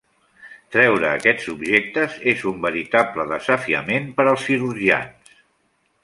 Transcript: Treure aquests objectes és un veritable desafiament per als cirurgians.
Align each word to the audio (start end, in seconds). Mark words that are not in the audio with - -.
Treure 0.75 1.09
aquests 1.09 1.49
objectes 1.51 2.15
és 2.31 2.41
un 2.51 2.57
veritable 2.63 3.25
desafiament 3.33 4.09
per 4.17 4.25
als 4.31 4.47
cirurgians. 4.47 5.37